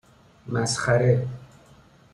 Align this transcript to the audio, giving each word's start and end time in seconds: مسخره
مسخره 0.49 1.27